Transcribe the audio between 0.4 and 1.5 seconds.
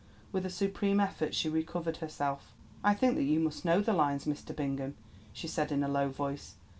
a supreme effort she